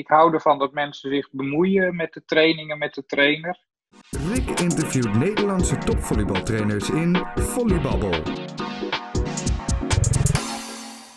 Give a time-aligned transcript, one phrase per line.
[0.00, 3.58] ik hou ervan dat mensen zich bemoeien met de trainingen, met de trainer.
[4.10, 8.22] Rick interviewt Nederlandse topvolleybaltrainers in Volleybabbel.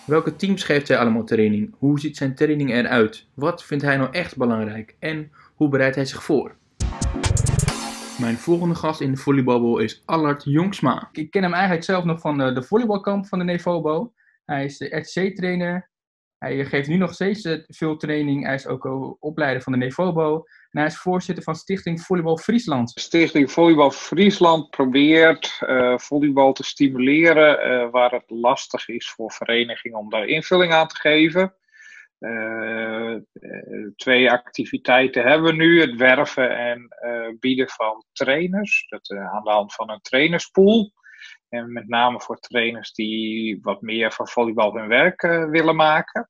[0.05, 1.75] Welke teams geeft hij allemaal training?
[1.77, 3.27] Hoe ziet zijn training eruit?
[3.33, 4.95] Wat vindt hij nou echt belangrijk?
[4.99, 6.55] En hoe bereidt hij zich voor?
[8.19, 11.09] Mijn volgende gast in de volleybabbel is Allard Jongsma.
[11.11, 14.13] Ik ken hem eigenlijk zelf nog van de, de volleybalkamp van de Nevobo.
[14.45, 15.91] Hij is de RTC-trainer.
[16.43, 18.45] Hij geeft nu nog steeds eh, veel training.
[18.45, 20.35] Hij is ook eh, opleider van de Nevobo.
[20.71, 22.89] En hij is voorzitter van Stichting Volleybal Friesland.
[22.89, 30.09] Stichting Volleybal Friesland probeert uh, volleybal te stimuleren waar het lastig is voor verenigingen om
[30.09, 31.55] daar invulling aan te geven.
[33.95, 36.87] Twee activiteiten hebben we nu: het werven en
[37.39, 38.85] bieden van trainers.
[38.87, 40.91] Dat aan de hand van een trainerspool.
[41.53, 46.29] En met name voor trainers die wat meer van volleybal hun werk willen maken.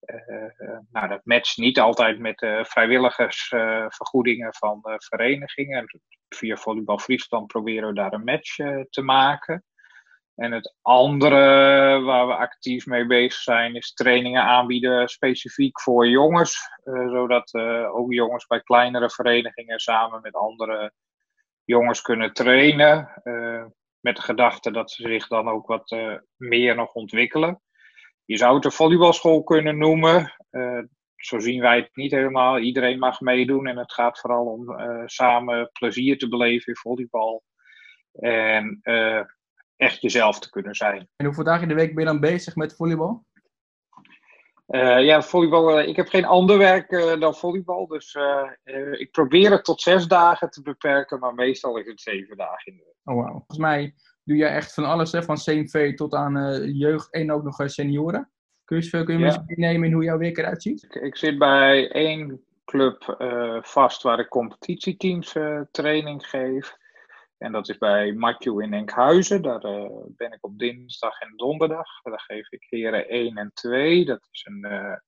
[0.00, 6.00] Uh, nou, dat matcht niet altijd met de vrijwilligersvergoedingen van verenigingen.
[6.28, 8.56] Via Volleybal Friesland proberen we daar een match
[8.90, 9.64] te maken.
[10.34, 11.40] En het andere
[12.00, 16.70] waar we actief mee bezig zijn, is trainingen aanbieden specifiek voor jongens.
[16.84, 20.92] Zodat uh, ook jongens bij kleinere verenigingen samen met andere
[21.64, 23.20] jongens kunnen trainen.
[23.24, 23.64] Uh,
[24.06, 25.96] met de gedachte dat ze zich dan ook wat
[26.36, 27.60] meer nog ontwikkelen.
[28.24, 30.32] Je zou het een volleybalschool kunnen noemen.
[30.50, 30.82] Uh,
[31.16, 32.58] zo zien wij het niet helemaal.
[32.58, 37.42] Iedereen mag meedoen en het gaat vooral om uh, samen plezier te beleven in volleybal.
[38.12, 38.80] En
[39.76, 41.08] echt jezelf te kunnen zijn.
[41.16, 43.24] En hoeveel dagen in de week ben je dan bezig met volleybal?
[45.04, 45.80] Ja, volleybal.
[45.80, 47.86] ik heb geen ander werk dan volleybal.
[47.86, 48.16] Dus
[48.90, 52.76] ik probeer het tot zes dagen te beperken, maar meestal is het zeven dagen in
[52.76, 52.94] de.
[53.04, 53.30] Oh, wow.
[53.30, 53.94] Volgens mij
[54.24, 55.22] doe je echt van alles, hè?
[55.22, 58.30] van CMV tot aan jeugd en ook nog senioren.
[58.64, 59.44] Kun je, kun je ja.
[59.46, 60.82] meenemen in hoe jouw week eruit ziet?
[60.82, 63.16] Ik, ik zit bij één club
[63.62, 65.36] vast waar ik competitieteams
[65.70, 66.76] training geef.
[67.38, 69.42] En dat is bij Matthew in Enkhuizen.
[69.42, 69.60] Daar
[70.16, 72.02] ben ik op dinsdag en donderdag.
[72.02, 74.04] Daar geef ik heren 1 en 2.
[74.04, 75.00] Dat is een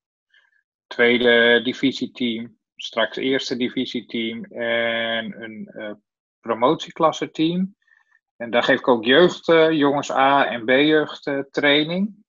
[0.86, 2.58] tweede divisieteam.
[2.76, 4.44] Straks eerste divisieteam.
[4.44, 5.70] En een
[6.40, 7.76] promotieklasse team.
[8.36, 12.24] En daar geef ik ook jeugd, jongens A en B jeugd training.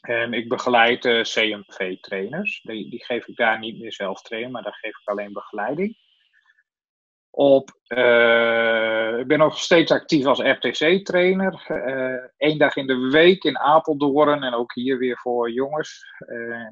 [0.00, 2.60] En ik begeleid CMV trainers.
[2.62, 5.96] Die, die, geef ik daar niet meer zelf trainen, maar daar geef ik alleen begeleiding.
[7.34, 7.70] Op,
[9.18, 11.64] ik ben nog steeds actief als RTC trainer.
[12.36, 16.04] Eén dag in de week in Apeldoorn en ook hier weer voor jongens.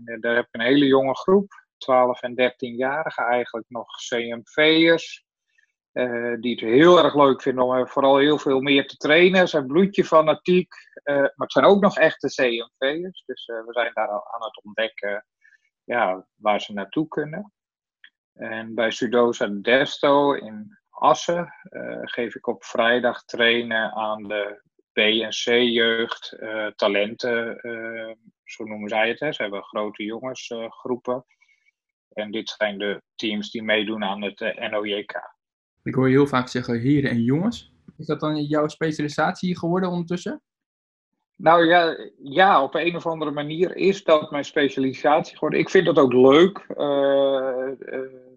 [0.04, 1.53] en daar heb ik een hele jonge groep.
[1.78, 5.25] 12 en 13-jarigen eigenlijk nog CMV'ers.
[6.41, 9.41] Die het heel erg leuk vinden om vooral heel veel meer te trainen.
[9.41, 13.22] Ze zijn bloedje fanatiek, maar het zijn ook nog echte CMV'ers.
[13.26, 15.26] Dus we zijn daar aan het ontdekken
[15.84, 17.53] ja, waar ze naartoe kunnen.
[18.40, 21.52] En bij Sudosa Desto in Assen
[22.00, 24.62] geef ik op vrijdag trainen aan de
[24.92, 26.36] B- en C-jeugd,
[26.76, 27.60] talenten,
[28.44, 29.20] zo noemen zij het.
[29.20, 29.32] Hè.
[29.32, 31.24] Ze hebben grote jongensgroepen.
[32.12, 34.40] en dit zijn de teams die meedoen aan het
[34.70, 35.12] NOJK.
[35.82, 37.72] Ik hoor je heel vaak zeggen heren en jongens.
[37.98, 40.42] Is dat dan jouw specialisatie geworden ondertussen?
[41.36, 45.58] Nou ja, ja, op een of andere manier is dat mijn specialisatie geworden.
[45.58, 48.29] Ik vind dat ook leuk uh, uh,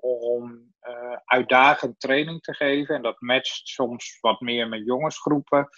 [0.00, 2.94] om uh, uitdagend training te geven.
[2.94, 5.68] En dat matcht soms wat meer met jongensgroepen.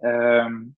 [0.00, 0.76] Um,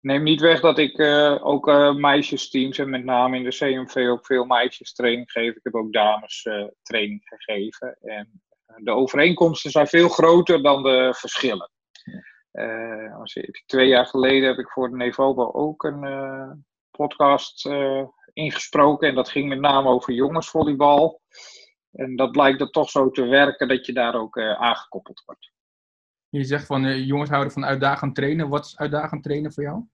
[0.00, 1.00] neem niet weg dat ik
[1.42, 5.56] ook meisjesteams en met name in de CMV ook veel meisjes training geef.
[5.56, 6.42] Ik heb ook dames
[6.82, 7.96] training gegeven.
[8.00, 8.42] En
[8.76, 11.70] de overeenkomsten zijn veel groter dan de verschillen.
[13.18, 17.68] Als twee jaar geleden heb ik voor de Nevobo ook een podcast
[18.32, 19.08] ingesproken.
[19.08, 21.20] En dat ging met name over jongensvolleybal.
[21.92, 25.52] En dat blijkt er toch zo te werken dat je daar ook aangekoppeld wordt.
[26.28, 28.48] Je zegt van jongens houden van uitdagend trainen.
[28.48, 29.84] Wat is uitdagend trainen voor jou?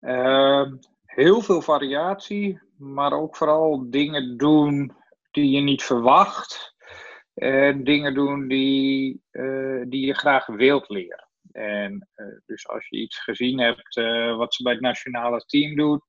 [0.00, 4.92] Ehm, heel veel variatie, maar ook vooral dingen doen
[5.30, 6.74] die je niet verwacht.
[7.34, 11.28] En dingen doen die, uh, die je graag wilt leren.
[11.52, 15.76] En uh, dus als je iets gezien hebt uh, wat ze bij het nationale team
[15.76, 16.02] doen,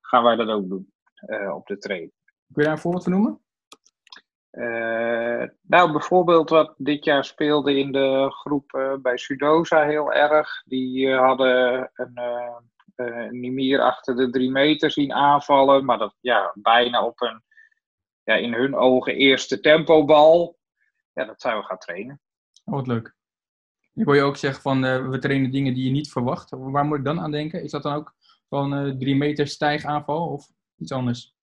[0.00, 0.92] gaan wij dat ook doen
[1.52, 2.12] op de training.
[2.52, 3.40] Kun je daar een voorbeeld van noemen?
[5.62, 10.62] nou, bijvoorbeeld wat dit jaar speelde in de groep bij Sudosa heel erg.
[10.64, 12.20] Die hadden een,
[12.96, 17.42] een Nimir achter de drie meter zien aanvallen, maar dat ja, bijna op een
[18.24, 20.58] ja, in hun ogen eerste tempobal.
[21.12, 22.20] Ja, dat zouden we gaan trainen.
[22.64, 23.14] Oh, wat leuk.
[23.94, 26.50] Ik hoor je ook zeggen van we trainen dingen die je niet verwacht.
[26.50, 27.62] Waar moet ik dan aan denken?
[27.62, 28.14] Is dat dan ook
[28.48, 31.34] van drie meter stijgaanval of iets anders?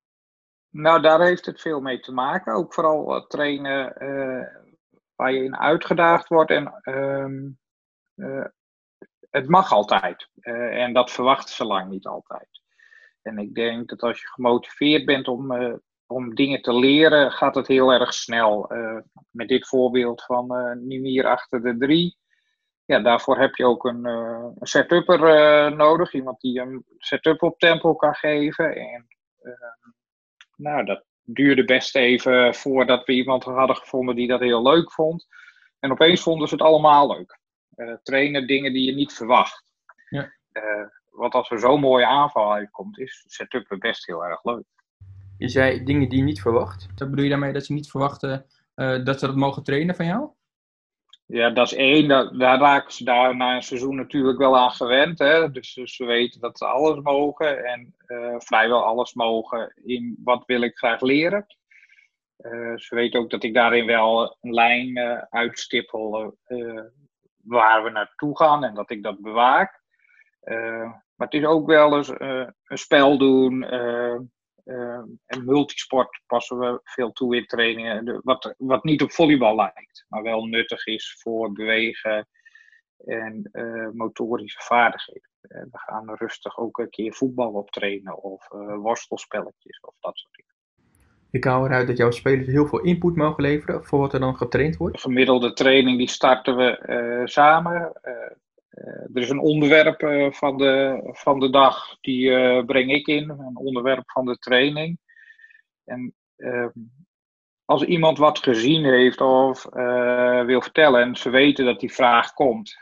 [0.78, 2.54] Nou, daar heeft het veel mee te maken.
[2.54, 3.94] Ook vooral trainen
[5.16, 6.52] waar je in uitgedaagd wordt.
[6.52, 7.50] En ehm,
[9.30, 10.30] het mag altijd.
[10.72, 12.62] en dat verwachten ze lang niet altijd.
[13.22, 15.54] En ik denk dat als je gemotiveerd bent om,
[16.06, 18.72] om dingen te leren, gaat het heel erg snel.
[19.32, 22.18] met dit voorbeeld van uh, Nimir achter de drie
[22.88, 25.20] ja, daarvoor heb je ook een, een setupper
[25.76, 26.14] nodig.
[26.14, 28.76] Iemand die een setup op tempo kan geven.
[28.76, 29.08] En
[29.42, 29.54] uh,
[30.58, 35.28] nou, dat duurde best even voordat we iemand hadden gevonden die dat heel leuk vond.
[35.80, 37.40] En opeens vonden ze het allemaal leuk.
[38.04, 39.64] trainen dingen die je niet verwacht.
[40.10, 40.32] Ja.
[41.12, 44.66] want als er zo'n mooie aanval uitkomt, is setuppen best heel erg leuk.
[45.38, 46.88] Je zei dingen die je niet verwacht.
[46.96, 48.46] Wat bedoel je daarmee dat ze niet verwachten
[48.76, 50.30] dat ze dat mogen trainen van jou?
[51.28, 52.08] Ja, dat is één.
[52.38, 55.20] daar raken ze daar na een seizoen natuurlijk wel aan gewend.
[55.20, 55.52] Hè?
[55.52, 60.62] Dus ze weten dat ze alles mogen en uh, vrijwel alles mogen in wat wil
[60.62, 61.46] ik graag leren.
[62.38, 66.36] Uh, ze weten ook dat ik daarin wel een lijn uh, uitstippel
[67.44, 69.82] waar we naartoe gaan en dat ik dat bewaak.
[71.16, 73.64] maar het is ook wel eens een spel doen,
[75.26, 78.22] en multisport passen we veel toe in trainingen.
[78.24, 82.28] wat, wat niet op volleybal lijkt, maar wel nuttig is voor bewegen
[82.98, 85.30] en uh, motorische vaardigheden.
[85.42, 88.48] Uh, we gaan rustig ook een keer voetbal op trainen of
[88.82, 90.48] worstelspelletjes of dat soort dingen.
[91.32, 94.38] Ik hou eruit dat jouw spelers heel veel input mogen leveren voor wat er dan
[94.38, 94.96] getraind wordt.
[94.96, 97.94] De gemiddelde training die starten we samen.
[98.02, 98.14] Eh,
[98.84, 103.30] er is een onderwerp eh, van, de, van de dag, die eh, breng ik in,
[103.30, 105.00] een onderwerp van de training.
[105.84, 106.70] En ehm,
[107.66, 109.64] als iemand wat gezien heeft of
[110.46, 112.78] wil vertellen en ze weten dat die vraag komt,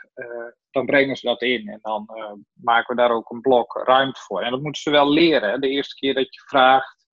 [0.70, 2.06] dan brengen ze dat in en dan
[2.52, 4.42] maken we daar ook een blok ruimte voor.
[4.42, 5.60] En dat moeten ze wel leren.
[5.60, 7.06] De eerste keer dat je vraagt,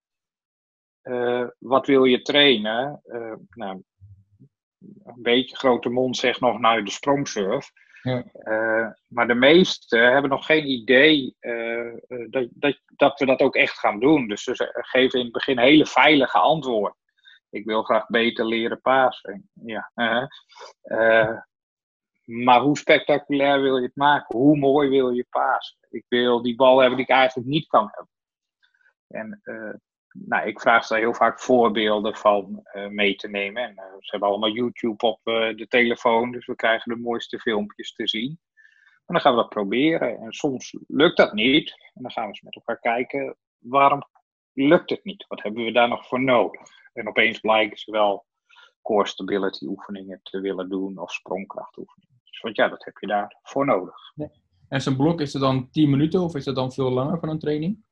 [1.59, 3.01] wat wil je trainen?
[3.49, 3.83] nou,
[5.03, 7.71] een beetje grote mond zegt nog, nou, de sprongsurf.
[8.03, 11.93] Uh, maar de meesten hebben nog geen idee uh,
[12.29, 14.27] dat, dat, dat we dat ook echt gaan doen.
[14.27, 16.97] Dus ze geven in het begin hele veilige antwoorden.
[17.49, 19.49] Ik wil graag beter leren pasen.
[19.53, 19.91] Ja.
[22.23, 24.37] Maar hoe spectaculair wil je het maken?
[24.37, 25.77] Hoe mooi wil je pasen?
[25.89, 28.11] Ik wil die bal hebben die ik eigenlijk niet kan hebben.
[29.07, 29.41] En
[30.13, 33.63] nou, ik vraag ze heel vaak voorbeelden van uh, mee te nemen.
[33.63, 37.39] En, uh, ze hebben allemaal YouTube op uh, de telefoon, dus we krijgen de mooiste
[37.39, 38.39] filmpjes te zien.
[39.05, 40.17] En dan gaan we dat proberen.
[40.17, 41.69] En soms lukt dat niet.
[41.93, 44.03] En dan gaan we eens met elkaar kijken, waarom
[44.53, 45.25] lukt het niet?
[45.27, 46.61] Wat hebben we daar nog voor nodig?
[46.93, 48.25] En opeens blijken ze wel
[48.81, 52.19] core stability oefeningen te willen doen of sprongkracht oefeningen.
[52.23, 53.95] Dus want ja, dat heb je daarvoor nodig.
[54.67, 57.29] En zo'n blok, is het dan 10 minuten of is dat dan veel langer van
[57.29, 57.83] een training?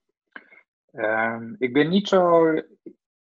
[0.91, 2.53] Um, ik ben niet zo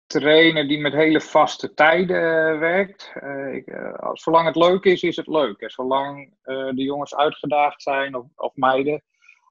[0.06, 3.12] trainer die met hele vaste tijden uh, werkt.
[3.22, 5.60] Uh, ik, uh, zolang het leuk is, is het leuk.
[5.60, 9.02] En zolang de jongens uitgedaagd zijn, of, of, meiden,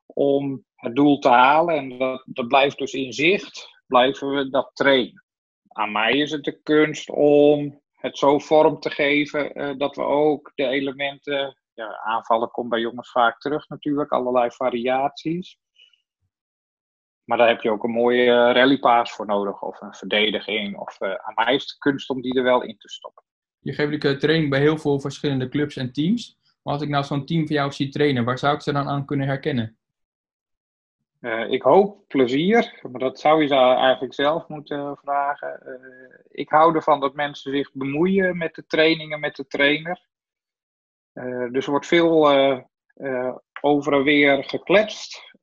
[0.05, 4.71] om het doel te halen, en dat, dat blijft dus in zicht, blijven we dat
[4.73, 5.23] trainen.
[5.67, 10.51] Aan mij is het de kunst om het zo vorm te geven dat we ook
[10.55, 15.57] de elementen, ja, aanvallen komt bij jongens vaak terug natuurlijk, allerlei variaties.
[17.25, 20.77] Maar daar heb je ook een mooie eh, rallypaas voor nodig, of een verdediging.
[20.77, 23.23] Of uh, aan mij is de kunst om die er wel in te stoppen.
[23.59, 26.37] Je geeft de training bij heel veel verschillende clubs en teams.
[26.63, 28.87] Maar als ik nou zo'n team van jou zie trainen, waar zou ik ze dan
[28.87, 29.77] aan kunnen herkennen?
[31.21, 35.59] Uh, ik hoop plezier, maar dat zou je eigenlijk zelf moeten vragen.
[35.65, 40.07] Uh, ik hou ervan dat mensen zich bemoeien met de trainingen, met de trainer.
[41.13, 42.27] Uh, dus er wordt veel
[43.61, 45.33] over en weer gekletst.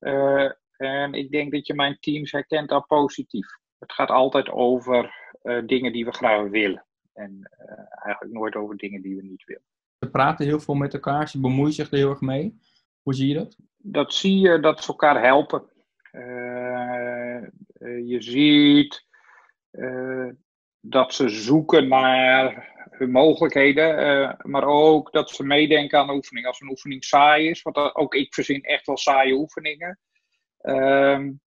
[0.82, 3.46] En ik denk dat je mijn teams herkent al positief.
[3.78, 6.84] Het gaat altijd over uh, dingen die we graag willen.
[7.12, 9.64] En uh, eigenlijk nooit over dingen die we niet willen.
[9.98, 12.60] Ze praten heel veel met elkaar, ze bemoeien zich er heel erg mee.
[13.02, 13.56] Hoe zie je dat?
[13.76, 15.62] Dat zie je dat ze elkaar helpen.
[16.12, 17.42] Uh,
[18.08, 19.06] je ziet
[20.80, 26.46] dat ze zoeken naar hun mogelijkheden, maar ook dat ze meedenken aan de oefening.
[26.46, 29.98] Als een oefening saai is, want ook ik verzin echt wel saaie oefeningen
[30.62, 31.40] Um,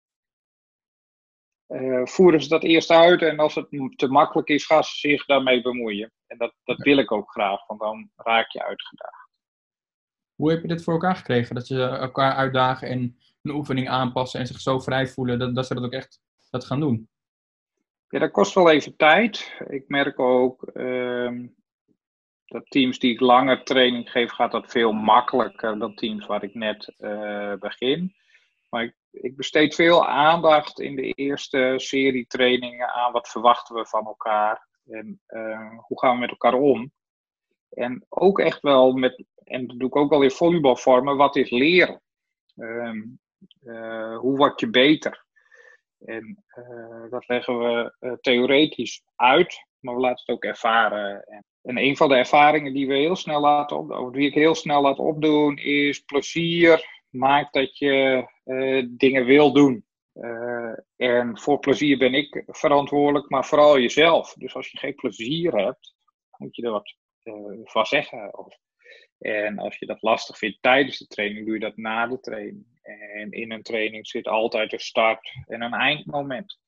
[1.68, 5.26] uh, voeren ze dat eerst uit en als het te makkelijk is, gaan ze zich
[5.26, 6.12] daarmee bemoeien.
[6.28, 9.30] En dat, dat wil ik ook graag, want dan raak je uitgedaagd.
[10.36, 11.56] Hoe heb je dit voor elkaar gekregen?
[11.56, 15.68] Dat ze elkaar uitdagen en een oefening aanpassen en zich zo vrij voelen dat, dat
[15.68, 17.10] ze dat ook echt dat gaan doen?
[18.10, 19.58] Ja, dat kost wel even tijd.
[19.68, 21.48] Ik merk ook uh,
[22.46, 26.54] dat teams die ik langer training geef, gaat dat veel makkelijker dan teams waar ik
[26.54, 28.16] net uh, begin.
[28.76, 33.86] Maar ik, ik besteed veel aandacht in de eerste serie trainingen aan wat verwachten we
[33.86, 35.22] van elkaar en
[35.78, 36.92] hoe gaan we met elkaar om.
[37.70, 41.50] En ook echt wel met, en dat doe ik ook wel in volleybalvormen, wat is
[41.50, 42.02] leren?
[42.56, 43.02] Ehm,
[44.18, 45.26] hoe word je beter?
[46.00, 51.24] En uh, dat leggen we theoretisch uit, maar we laten het ook ervaren.
[51.24, 54.34] En, en, een van de ervaringen die we heel snel laten op, of die ik
[54.34, 58.26] heel snel laat opdoen, is plezier maakt dat je
[58.88, 59.86] dingen wil doen.
[60.96, 64.34] en voor plezier ben ik verantwoordelijk, maar vooral jezelf.
[64.34, 65.96] Dus als je geen plezier hebt,
[66.38, 66.96] moet je er wat
[67.64, 68.38] van zeggen.
[68.38, 68.58] Of,
[69.20, 72.66] en als je dat lastig vindt tijdens de training, doe je dat na de training.
[72.82, 76.60] En in een training zit altijd een start- en een eindmoment.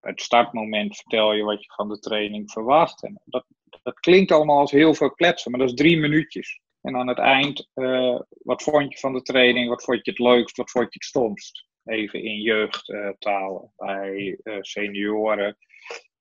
[0.00, 3.02] Bij het startmoment vertel je wat je van de training verwacht.
[3.02, 3.44] En dat,
[3.82, 6.60] dat klinkt allemaal als heel veel kletsen, maar dat is drie minuutjes.
[6.86, 9.68] En aan het eind, uh, wat vond je van de training?
[9.68, 10.56] Wat vond je het leukst?
[10.56, 11.66] Wat vond je het stomst?
[11.84, 13.72] Even in jeugdtaal.
[13.78, 15.56] Uh, bij uh, senioren.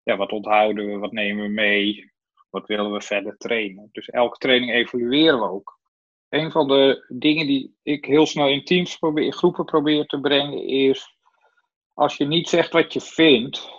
[0.04, 0.98] Ja, wat onthouden we?
[0.98, 2.12] Wat nemen we mee?
[2.50, 3.90] Wat willen we verder trainen?
[3.92, 5.80] Dus elke training evalueren we ook
[6.30, 10.20] een van de dingen die ik heel snel in teams probeer, in groepen probeer te
[10.20, 11.18] brengen, is
[11.94, 13.70] als je niet zegt wat je vindt,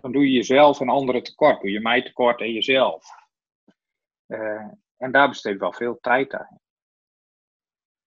[0.00, 1.60] dan doe je jezelf en anderen tekort.
[1.60, 3.06] Doe je mij tekort en jezelf.
[4.26, 6.60] Uh, en daar besteed ik wel veel tijd aan.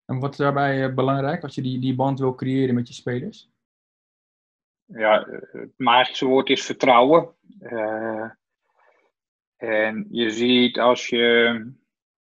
[0.05, 2.94] En wat is daarbij eh, belangrijk als je die, die band wil creëren met je
[2.94, 3.50] spelers?
[4.86, 7.36] Ja, het magische woord is vertrouwen.
[7.60, 8.29] Uh,
[9.55, 11.74] en je ziet als je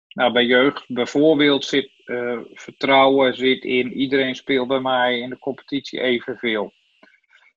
[0.09, 5.39] nou, bij jeugd bijvoorbeeld zit uh, vertrouwen zit in iedereen speelt bij mij in de
[5.39, 6.73] competitie evenveel.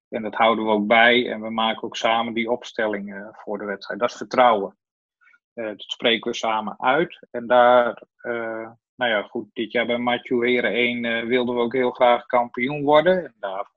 [0.10, 3.66] En dat houden we ook bij en we maken ook samen die opstellingen voor de
[3.66, 4.00] wedstrijd.
[4.00, 4.78] Dat is vertrouwen.
[5.56, 7.28] Uh, dat spreken we samen uit.
[7.32, 11.74] En daar, uh, nou ja, goed, dit jaar bij Matthew Heren 1 wilden we ook
[11.74, 13.26] heel graag kampioen worden.
[13.26, 13.72] En daar,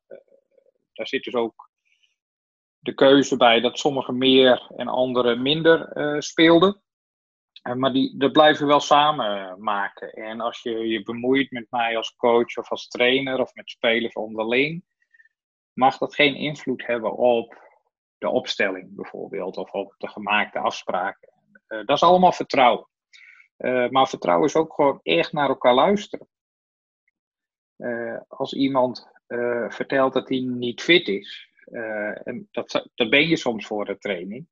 [0.93, 1.71] daar zit dus ook
[2.79, 5.91] de keuze bij dat sommigen meer en anderen minder
[6.23, 6.83] speelden.
[7.63, 10.13] Eh, maar die, dat blijven we wel samen maken.
[10.13, 14.15] En als je je bemoeit met mij als coach of als trainer of met spelers
[14.15, 14.85] onderling,
[15.73, 17.67] mag dat geen invloed hebben op
[18.19, 21.33] de opstelling bijvoorbeeld of op de gemaakte afspraken.
[21.69, 22.89] Uh, dat is allemaal vertrouwen.
[23.59, 26.29] Uh, maar vertrouwen is ook gewoon echt naar elkaar luisteren.
[27.77, 29.17] Uh, als iemand
[29.69, 31.51] vertelt dat hij niet fit is,
[32.25, 34.49] en dat, dat ben je soms voor de training,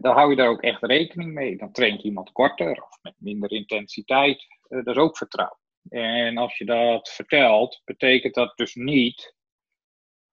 [0.00, 1.56] dan hou je daar ook echt rekening mee.
[1.56, 4.46] Dan traint iemand korter of met minder intensiteit.
[4.68, 5.58] Dat is ook vertrouwen.
[5.88, 9.34] En als je dat vertelt, betekent dat dus niet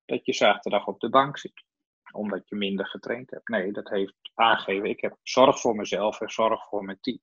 [0.06, 1.64] dat je zaterdag op de bank zit.
[2.12, 3.48] Omdat je minder getraind hebt.
[3.48, 4.90] Nee, dat heeft aangegeven.
[4.90, 7.20] Ik heb zorg voor mezelf en zorg voor mijn team.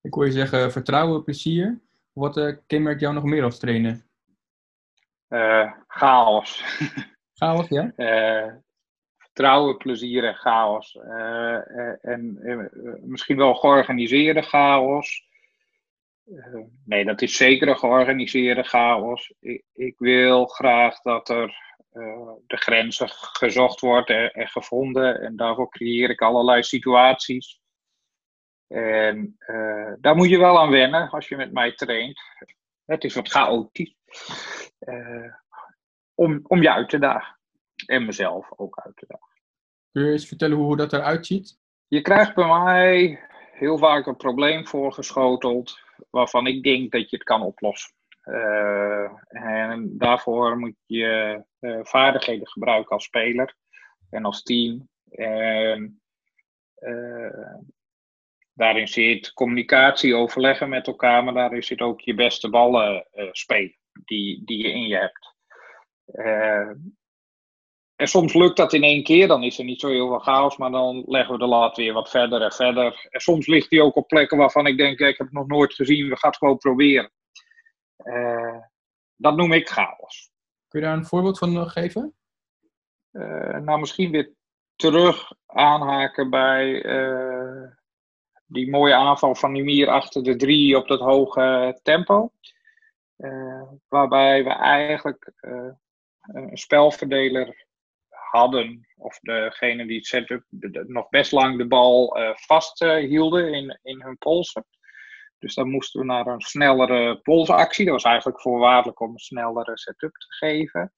[0.00, 1.80] Ik hoor je zeggen vertrouwen, plezier.
[2.12, 4.02] Wat uh, kenmerkt jou nog meer als trainer?
[5.86, 6.64] chaos.
[7.38, 7.92] Chaos, ja?
[9.16, 10.98] vertrouwen, plezier en chaos.
[12.00, 12.38] En
[13.02, 15.28] misschien wel georganiseerde chaos.
[16.84, 19.34] nee, dat is zeker een georganiseerde chaos.
[19.40, 21.73] Ik, ik wil graag dat er
[22.46, 25.20] de grenzen gezocht wordt en, en, gevonden.
[25.20, 27.60] En daarvoor creëer ik allerlei situaties.
[28.66, 29.36] En
[30.00, 32.20] daar moet je wel aan wennen als je met mij traint.
[32.84, 33.94] Het is wat chaotisch.
[36.14, 37.38] om, om je uit te dagen.
[37.86, 39.40] En mezelf ook uit te dagen.
[39.92, 41.58] Kun je eens vertellen hoe dat eruit ziet?
[41.88, 43.20] Je krijgt bij mij
[43.52, 47.92] heel vaak een probleem voorgeschoteld waarvan ik denk dat je het kan oplossen.
[48.24, 53.54] Uh, en daarvoor moet je uh, vaardigheden gebruiken als speler
[54.10, 54.88] en als team.
[55.10, 56.00] En
[58.54, 64.44] daarin zit communicatie, overleggen met elkaar, maar daarin zit ook je beste ballen spelen die,
[64.44, 65.34] die je in je hebt.
[67.96, 70.56] En soms lukt dat in één keer, dan is er niet zo heel veel chaos,
[70.56, 73.08] maar dan leggen we de lat weer wat verder en verder.
[73.10, 75.74] En soms ligt die ook op plekken waarvan ik denk, ik heb het nog nooit
[75.74, 77.10] gezien, we gaan het gewoon proberen.
[78.04, 78.56] Uh,
[79.16, 80.30] dat noem ik chaos.
[80.68, 82.14] Kun je daar een voorbeeld van geven?
[83.12, 84.32] Uh, nou, misschien weer
[84.76, 87.70] terug aanhaken bij uh,
[88.46, 92.32] die mooie aanval van Nimir achter de drie op dat hoge tempo.
[93.88, 95.32] waarbij we eigenlijk
[96.20, 97.66] een spelverdeler
[98.08, 100.44] hadden, of degene die het setup
[100.86, 104.66] nog best lang de bal vasthielden in, in hun polsen.
[105.44, 107.84] Dus dan moesten we naar een snellere polsactie.
[107.84, 110.92] Dat was eigenlijk voorwaardelijk om een snellere setup te geven.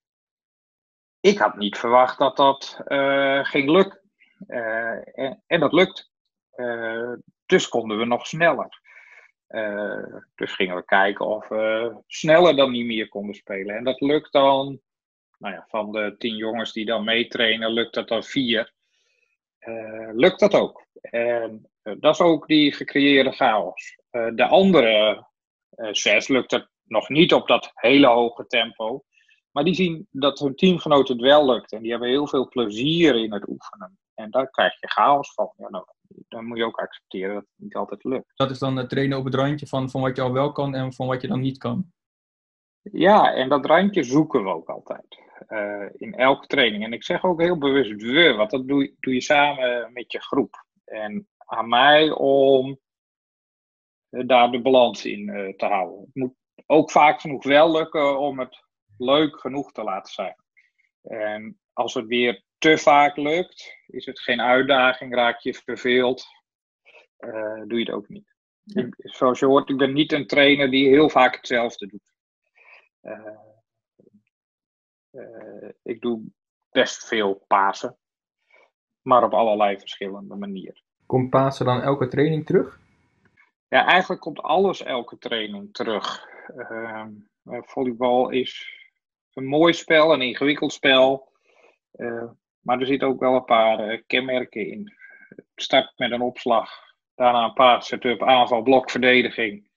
[1.21, 4.01] Ik had niet verwacht dat dat uh, ging lukken.
[4.47, 6.11] En, en, dat lukt.
[7.47, 8.81] dus konden we nog sneller.
[10.35, 13.77] dus gingen we kijken of we sneller dan niet meer konden spelen.
[13.77, 14.81] En dat lukt dan,
[15.39, 18.73] nou ja, van de tien jongens die dan meetrainen, lukt dat dan vier.
[20.13, 20.87] lukt dat ook.
[21.01, 23.97] En dat is ook die gecreëerde chaos.
[24.35, 25.27] De andere
[25.91, 29.05] zes lukt het nog niet op dat hele hoge tempo.
[29.51, 31.73] Maar die zien dat hun teamgenoten het wel lukt.
[31.73, 33.99] En die hebben heel veel plezier in het oefenen.
[34.15, 35.53] En daar krijg je chaos van.
[35.57, 35.85] Ja, nou,
[36.29, 38.33] dan moet je ook accepteren dat het niet altijd lukt.
[38.35, 40.75] Dat is dan het trainen op het randje van, van wat je al wel kan
[40.75, 41.93] en van wat je dan niet kan.
[42.93, 45.25] Ja, en dat randje zoeken we ook altijd.
[45.49, 46.85] Uh, in elke training.
[46.85, 50.21] En ik zeg ook heel bewust we, want dat doe, doe je samen met je
[50.21, 50.65] groep.
[50.85, 52.79] En aan mij om
[54.27, 56.01] daar de balans in uh, te houden.
[56.01, 56.35] Het moet
[56.67, 58.65] ook vaak genoeg wel lukken om het
[58.99, 60.37] leuk genoeg te laten zijn.
[61.03, 66.27] En als het weer te vaak lukt, is het geen uitdaging, raak je verveeld,
[67.19, 68.35] uh, doe je het ook niet.
[68.97, 72.15] zoals je hoort, ik ben niet een trainer die heel vaak hetzelfde doet.
[73.03, 73.39] Uh,
[75.11, 76.23] uh, ik doe
[76.71, 77.99] best veel Pasen,
[79.03, 80.83] maar op allerlei verschillende manieren.
[81.07, 82.81] Komt Pasen dan elke training terug?
[83.69, 86.29] Ja, eigenlijk komt alles elke training terug.
[86.57, 87.07] Uh,
[87.45, 88.69] volleybal is
[89.33, 91.33] een mooi spel, een ingewikkeld spel.
[91.93, 92.31] Uh,
[92.61, 94.93] maar er zitten ook wel een paar uh, kenmerken in.
[95.29, 96.71] Het start met een opslag,
[97.15, 99.71] daarna een paar setup, aanval, blok, verdediging.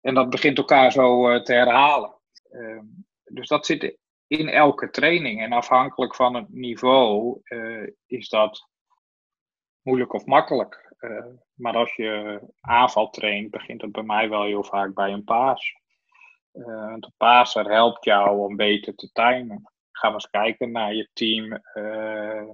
[0.00, 2.14] En dat begint elkaar zo te herhalen.
[2.50, 2.84] Ehm,
[3.24, 5.42] dus dat zit in elke training.
[5.42, 7.40] En afhankelijk van het niveau
[8.06, 8.68] is dat
[9.88, 10.94] moeilijk of makkelijk.
[11.54, 15.76] maar als je aanval traint, begint het bij mij wel heel vaak bij een paas.
[16.52, 19.72] Uh, de passer helpt jou om beter te timen.
[19.90, 21.62] Ga eens kijken naar je team.
[21.74, 22.48] Uh,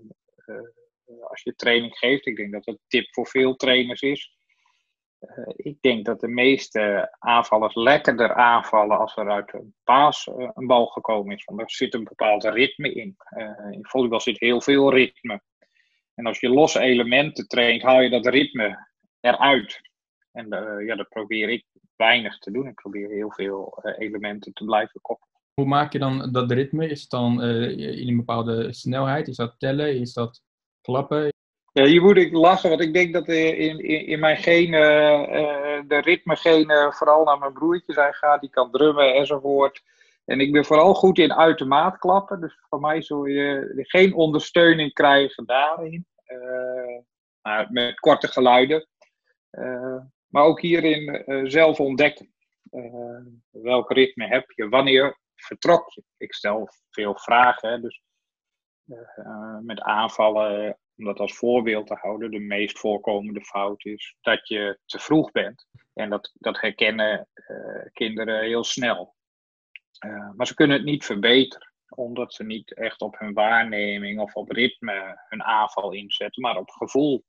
[0.47, 4.37] uh, als je training geeft, ik denk dat dat een tip voor veel trainers is.
[5.57, 10.87] ik denk dat de meeste aanvallers lekkerder aanvallen als er uit een paas een bal
[10.87, 11.45] gekomen is.
[11.45, 13.17] Want er zit een bepaald ritme in.
[13.71, 15.43] in volleybal zit heel veel ritme.
[16.15, 18.89] En als je losse elementen traint, haal je dat ritme
[19.21, 19.81] eruit.
[20.33, 20.49] En
[20.87, 21.65] ja, dat probeer ik
[21.97, 22.67] weinig te doen.
[22.67, 25.33] Ik probeer heel veel uh, elementen te blijven koppelen.
[25.55, 26.89] Hoe maak je dan dat ritme?
[26.89, 29.29] Is het dan uh, in een bepaalde snelheid?
[29.29, 30.01] Is dat tellen?
[30.01, 30.43] Is dat
[30.81, 31.33] klappen?
[31.73, 34.81] Ja, hier moet ik lachen, want ik denk dat in, in, in mijn genen,
[35.89, 38.41] de ritmegenen vooral naar mijn broertje zijn gaat.
[38.41, 39.83] Die kan drummen enzovoort.
[40.25, 42.41] En ik ben vooral goed in uit de maat klappen.
[42.41, 46.07] Dus voor mij zul je geen ondersteuning krijgen daarin.
[47.43, 48.89] Uh, met korte geluiden.
[49.51, 52.35] Uh, maar ook hierin uh, zelf ontdekken.
[53.51, 54.69] Welk ritme heb je?
[54.69, 56.03] Wanneer vertrok je?
[56.17, 57.83] Ik stel veel vragen.
[57.83, 58.03] Dus
[59.61, 64.79] met aanvallen, om dat als voorbeeld te houden, de meest voorkomende fout is dat je
[64.87, 65.67] te vroeg bent.
[65.93, 67.29] En dat, dat herkennen
[67.93, 69.15] kinderen heel snel.
[70.37, 74.51] Maar ze kunnen het niet verbeteren omdat ze niet echt op hun waarneming of op
[74.51, 77.25] ritme hun aanval inzetten, maar op gevoel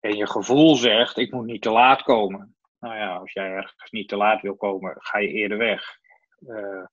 [0.00, 2.56] en je gevoel zegt, ik moet niet te laat komen.
[2.78, 5.98] Nou ja, als jij ergens niet te laat wil komen, ga je eerder weg.
[6.40, 6.84] Uh,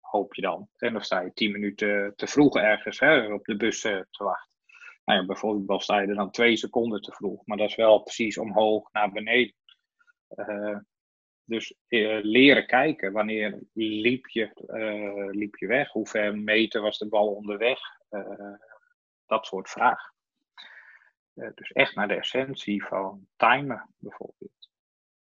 [0.00, 0.68] hoop je dan.
[0.76, 4.24] En dan sta je tien minuten te vroeg ergens hè, op de bus uh, te
[4.24, 4.52] wachten.
[5.04, 7.46] Nou ja, bijvoorbeeld sta je er dan twee seconden te vroeg.
[7.46, 9.54] Maar dat is wel precies omhoog naar beneden.
[11.48, 11.74] Dus
[12.22, 13.12] leren kijken.
[13.12, 14.50] Wanneer liep je,
[15.30, 15.90] liep je weg?
[15.90, 17.80] Hoe ver meter was de bal onderweg?
[19.26, 20.14] dat soort vragen.
[21.34, 24.70] Eh, dus echt naar de essentie van timen bijvoorbeeld.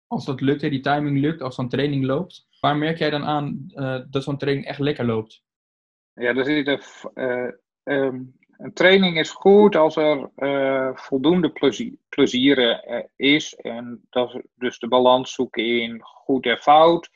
[0.08, 3.68] Als dat lukt, die timing lukt, als zo'n training loopt, waar merk jij dan aan
[4.10, 5.44] dat zo'n training echt lekker loopt?
[6.14, 6.82] Ja, er zit een,
[7.14, 7.52] uh,
[7.84, 12.84] um, een training is goed als er uh, voldoende plezier, plezier
[13.16, 13.56] is.
[13.56, 17.10] En dat is dus de balans zoeken in goed en fout,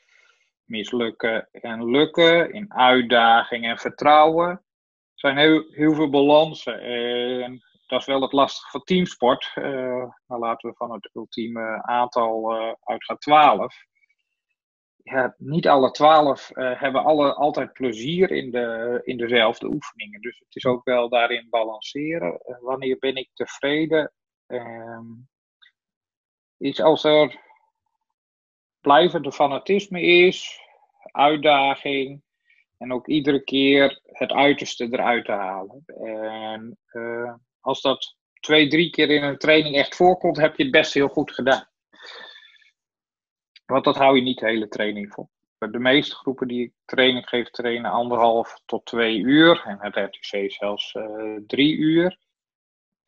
[0.64, 4.48] mislukken en lukken, in uitdaging en vertrouwen.
[4.48, 6.80] Er zijn heel, veel balansen.
[6.80, 9.52] En dat is wel het lastige van teamsport.
[9.54, 13.86] Uh, maar laten we van het ultieme aantal uitgaan 12.
[15.36, 20.20] Niet alle 12 uh, eh, hebben alle, altijd plezier in, de, in dezelfde oefeningen.
[20.20, 22.40] Dus het is ook wel daarin balanceren.
[22.60, 24.12] wanneer ben ik tevreden?
[24.46, 25.06] Ehm,
[26.56, 27.40] is als er
[28.80, 30.60] blijvende fanatisme is,
[31.12, 32.22] uitdaging,
[32.78, 35.82] en ook iedere keer het uiterste eruit te halen.
[35.86, 36.78] En
[37.60, 41.08] als dat twee, drie keer in een training echt voorkomt, heb je het best heel
[41.08, 41.68] goed gedaan.
[43.72, 45.30] Want dat hou je niet de hele training vol.
[45.58, 49.62] De meeste groepen die ik training geef, trainen anderhalf tot twee uur.
[49.64, 52.18] En het RTC zelfs uh, drie uur.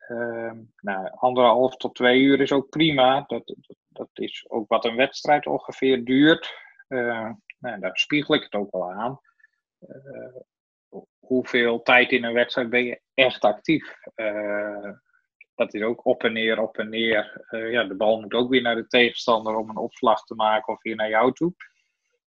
[0.09, 3.23] Uh, nou, anderhalf tot twee uur is ook prima.
[3.27, 3.55] Dat,
[3.87, 6.55] dat is ook wat een wedstrijd ongeveer duurt.
[6.87, 9.19] nou, daar spiegel ik het ook wel aan.
[11.19, 13.97] hoeveel tijd in een wedstrijd ben je echt actief?
[15.65, 17.45] Dat is ook op en neer, op en neer.
[17.71, 20.81] ja, de bal moet ook weer naar de tegenstander om een opslag te maken of
[20.81, 21.53] weer naar jou toe.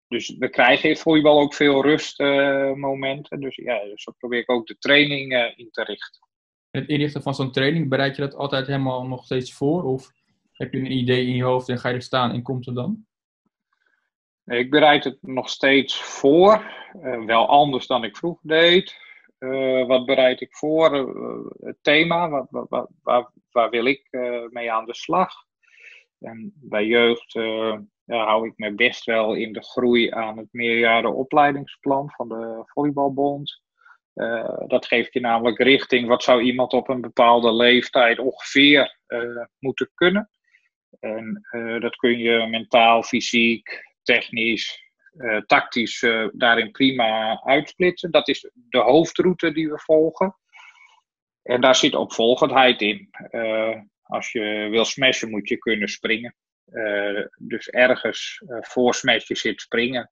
[0.07, 3.39] Dus we krijgen in volleybal ook veel rustmomenten.
[3.39, 6.29] dus ja, zo probeer ik ook de training in te richten
[6.71, 9.83] het inrichten van zo'n training, bereid je dat altijd helemaal nog steeds voor?
[9.83, 10.11] Of
[10.51, 12.73] heb je een idee in je hoofd en ga je er staan en komt er
[12.73, 13.05] dan?
[14.45, 16.71] Ik bereid het nog steeds voor.
[17.03, 18.95] Uh, wel anders dan ik vroeger deed.
[19.43, 20.95] Uh, wat bereid ik voor?
[20.95, 24.07] Uh, het thema, waar, waar, wil ik
[24.49, 25.33] mee aan de slag?
[26.19, 27.33] En bij jeugd
[28.05, 33.61] hou ik me best wel in de groei aan het meerjaren opleidingsplan van de Volleybalbond.
[34.67, 36.07] Dat geeft je namelijk richting.
[36.07, 38.99] Wat zou iemand op een bepaalde leeftijd ongeveer
[39.59, 40.29] moeten kunnen?
[40.99, 41.47] En
[41.79, 44.90] dat kun je mentaal, fysiek, technisch,
[45.45, 45.99] tactisch
[46.31, 48.11] daarin prima uitsplitsen.
[48.11, 50.35] Dat is de hoofdroute die we volgen.
[51.41, 53.09] En daar zit opvolgendheid in.
[54.01, 56.35] als je wil smashen, moet je kunnen springen.
[57.37, 60.09] dus ergens voor smashen zit springen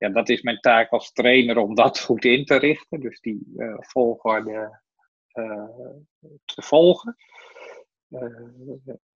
[0.00, 3.00] ja, dat is mijn taak als trainer om dat goed in te richten.
[3.00, 3.40] Dus die
[3.76, 4.80] volgorde
[6.44, 7.16] te volgen.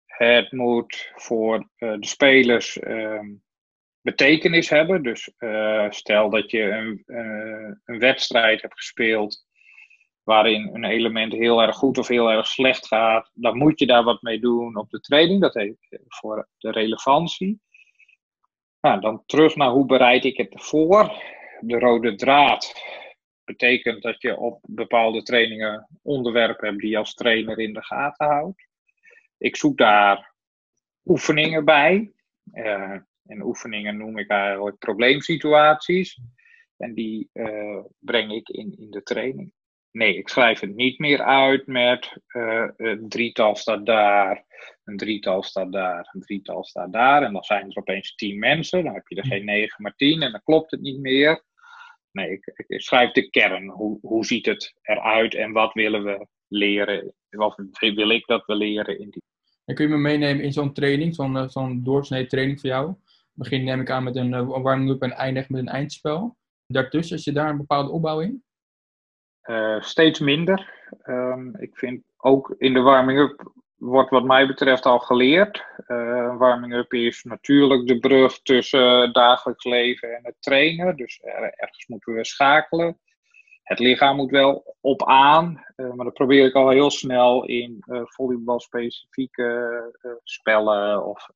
[0.06, 3.34] Het moet voor de spelers ehm,
[4.04, 5.04] betekenis hebben.
[5.04, 5.32] Dus
[5.90, 7.04] stel dat je een,
[7.86, 9.46] een wedstrijd hebt gespeeld
[10.24, 14.04] waarin een element heel erg goed of heel erg slecht gaat, dan moet je daar
[14.04, 15.42] wat mee doen op de training.
[15.42, 17.62] Dat heeft voor de relevantie.
[18.82, 21.24] Nou, dan terug naar hoe bereid ik het voor.
[21.60, 22.82] De rode draad
[23.44, 28.28] betekent dat je op bepaalde trainingen onderwerpen hebt die je als trainer in de gaten
[28.28, 28.68] houdt.
[29.38, 30.34] Ik zoek daar
[31.06, 32.12] oefeningen bij.
[33.26, 36.20] En oefeningen noem ik eigenlijk probleemsituaties.
[36.78, 39.54] En die uh, breng ik in, in de training.
[39.92, 44.46] Nee, ik schrijf het niet meer uit met uh, een drietal staat daar,
[44.84, 47.24] een drietal staat daar, een drietal staat daar.
[47.24, 50.22] En dan zijn er opeens tien mensen, dan heb je er geen negen, maar tien
[50.22, 51.44] en dan klopt het niet meer.
[52.12, 53.70] Nee, ik, schrijf de kern.
[53.70, 57.14] Hoe, hoe ziet het eruit en wat willen we leren?
[57.30, 59.24] Wat wil ik dat we leren in die.
[59.66, 62.96] En kun je me meenemen in zo'n training, zo'n uh, zo'n doorsnee training voor jou?
[63.36, 66.38] Begin neem ik aan met een uh, warming-up en eindig met een eindspel.
[66.68, 68.44] Daartussen, is je daar een bepaalde opbouw in?
[69.44, 70.74] Uh, steeds minder.
[71.06, 75.66] Um, ik vind ook in de warming-up wordt wat mij betreft al geleerd.
[75.88, 80.96] Uh, warming-up is natuurlijk de brug tussen dagelijks leven en het trainen.
[80.96, 83.00] Dus er, ergens moeten we schakelen.
[83.64, 90.20] Het lichaam moet wel op aan, maar dat probeer ik al heel snel in volleybalspecifieke
[90.24, 91.30] spellen of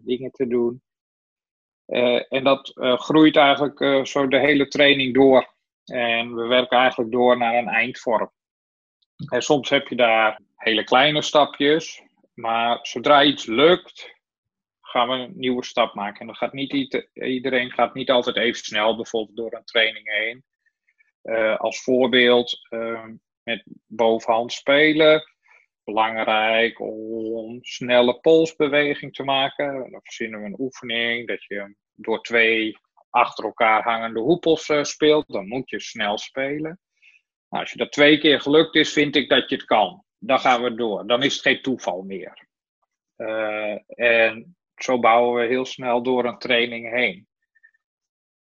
[0.00, 0.82] dingen te doen.
[2.28, 5.56] En dat groeit eigenlijk zo de hele training door.
[5.84, 8.30] En we werken eigenlijk door naar een eindvorm.
[9.28, 12.02] En soms heb je daar hele kleine stapjes,
[12.34, 14.16] maar zodra iets lukt,
[14.80, 16.20] gaan we een nieuwe stap maken.
[16.20, 16.72] En dan gaat niet
[17.12, 20.44] iedereen gaat niet altijd even snel, bijvoorbeeld door een training heen.
[21.56, 22.68] Als voorbeeld
[23.42, 25.24] met bovenhand spelen.
[25.88, 29.90] Belangrijk om snelle polsbeweging te maken.
[29.90, 32.78] Dan verzinnen we een oefening dat je door twee
[33.10, 36.80] achter elkaar hangende hoepels uh, speelt, dan moet je snel spelen.
[37.48, 40.04] Nou, als je dat twee keer gelukt is, vind ik dat je het kan.
[40.18, 41.06] Dan gaan we door.
[41.06, 42.48] Dan is het geen toeval meer.
[43.16, 47.28] Uh, en zo bouwen we heel snel door een training heen.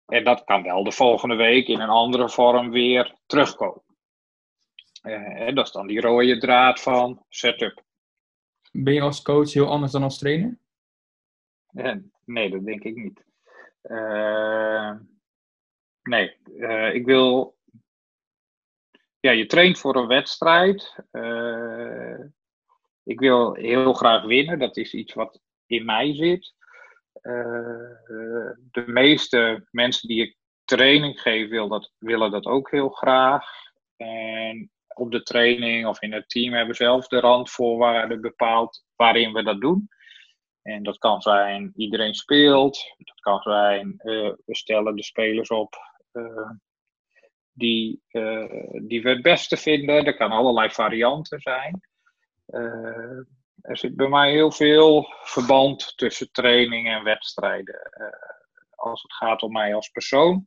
[0.06, 3.93] En dat kan wel de volgende week in een andere vorm weer terugkomen.
[5.04, 7.82] En dat is dan die rode draad van setup.
[8.72, 10.58] Ben je als coach heel anders dan als trainer?
[12.24, 13.24] nee, dat denk ik niet.
[13.82, 14.92] Uh,
[16.02, 16.36] nee,
[16.92, 17.56] ik wil.
[19.20, 20.98] Ja, je traint voor een wedstrijd.
[21.12, 22.18] Uh,
[23.02, 24.58] ik wil heel graag winnen.
[24.58, 26.54] Dat is iets wat in mij zit.
[28.70, 33.46] de meeste mensen die ik training geef, wil dat, willen dat ook heel graag.
[33.96, 39.42] En op de training of in het team hebben zelf de randvoorwaarden bepaald waarin we
[39.42, 39.88] dat doen.
[40.62, 42.94] En dat kan zijn iedereen speelt.
[42.98, 45.74] Dat kan zijn uh, we stellen de spelers op
[46.12, 46.50] uh,
[47.52, 50.04] die, uh, die we het beste vinden.
[50.04, 51.80] Er kan allerlei varianten zijn.
[53.60, 57.90] er zit bij mij heel veel verband tussen training en wedstrijden.
[58.70, 60.46] als het gaat om mij als persoon.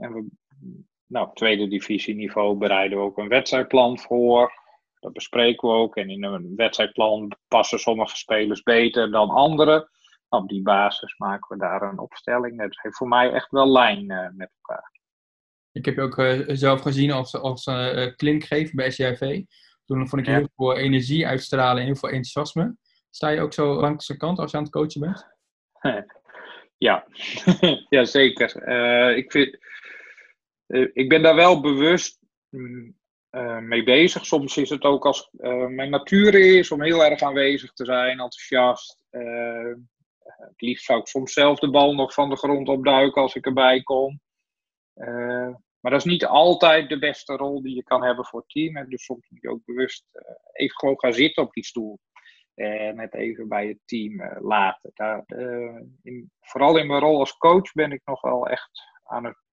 [0.00, 0.26] en we,
[1.08, 4.52] nou, op tweede divisieniveau bereiden we ook een wedstrijdplan voor.
[5.00, 5.96] Dat bespreken we ook.
[5.96, 9.90] En in een wedstrijdplan passen sommige spelers beter dan anderen.
[10.28, 12.60] Op die basis maken we daar een opstelling.
[12.60, 14.92] Het heeft voor mij echt wel lijn met elkaar.
[15.72, 17.70] Ik heb je ook zelf gezien als, als
[18.16, 19.42] klinkgever bij SJV.
[19.84, 22.76] Toen vond ik heel veel energie uitstralen en heel veel enthousiasme.
[23.10, 25.26] Sta je ook zo langs de kant als je aan het coachen bent?
[26.78, 27.06] Ja,
[27.88, 28.68] ja zeker.
[28.68, 29.58] Uh, ik, vind,
[30.68, 32.18] uh, ik ben daar wel bewust
[32.50, 34.26] uh, mee bezig.
[34.26, 35.28] Soms is het ook als
[35.68, 39.04] mijn natuur is om heel erg aanwezig te zijn, enthousiast.
[40.20, 43.46] het liefst zou ik soms zelf de bal nog van de grond opduiken als ik
[43.46, 44.20] erbij kom.
[45.80, 48.88] maar dat is niet altijd de beste rol die je kan hebben voor het team.
[48.88, 50.04] Dus soms moet je ook bewust
[50.52, 51.98] even gewoon gaan zitten op die stoel
[52.54, 54.90] en net even bij het team laten.
[54.94, 55.24] Daar,
[56.02, 59.47] in, vooral in mijn rol als coach ben ik nog wel echt aan het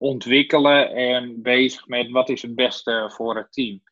[0.00, 3.82] ontwikkelen en bezig met wat is het beste voor het team.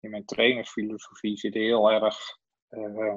[0.00, 2.16] In mijn trainersfilosofie zit heel erg
[2.70, 3.16] uh,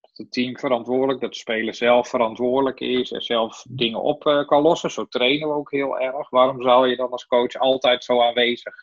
[0.00, 4.62] dat het team verantwoordelijk, dat de speler zelf verantwoordelijk is en zelf dingen op kan
[4.62, 4.90] lossen.
[4.90, 6.30] Zo trainen we ook heel erg.
[6.30, 8.74] Waarom zou je dan als coach altijd zo aanwezig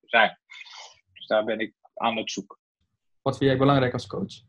[0.00, 0.38] zijn?
[1.12, 2.58] Dus daar ben ik aan het zoeken.
[3.22, 4.48] Wat vind jij belangrijk als coach?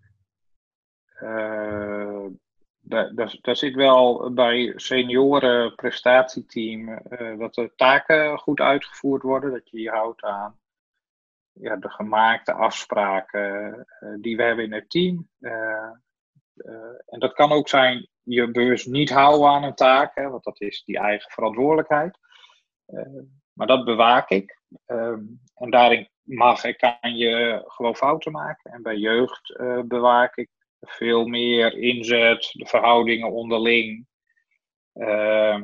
[1.21, 2.25] Uh,
[2.81, 9.79] daar, zit wel bij senioren prestatieteam uh, dat de taken goed uitgevoerd worden, dat je
[9.79, 10.59] je houdt aan
[11.51, 15.29] ja, de gemaakte afspraken uh, die we hebben in het team.
[17.05, 20.61] en dat kan ook zijn je bewust niet houden aan een taak, hè, want dat
[20.61, 22.17] is die eigen verantwoordelijkheid.
[23.53, 24.59] maar dat bewaak ik.
[25.55, 28.71] en daarin mag en kan je gewoon fouten maken.
[28.71, 30.49] En bij jeugd bewaak ik
[30.81, 34.07] veel meer inzet, de verhoudingen onderling.
[34.93, 35.61] Uh,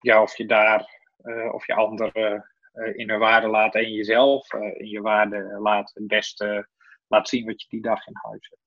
[0.00, 4.52] ja, of je daar, uh, of je anderen uh, in hun waarde laat en jezelf
[4.52, 6.68] eh, in je waarde laat het beste
[7.06, 8.62] laat zien wat je die dag in huis hebt.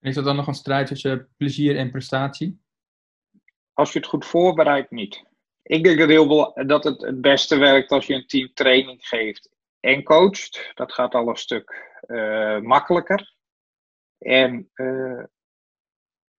[0.00, 2.60] Is dat dan nog een strijd tussen plezier en prestatie?
[3.72, 5.24] Als je het goed voorbereidt, niet.
[5.62, 9.50] Ik denk dat, heel, dat het het beste werkt als je een team training geeft
[9.80, 10.70] en coacht.
[10.74, 11.96] Dat gaat al een stuk
[12.62, 13.36] makkelijker.
[14.18, 15.24] En uh,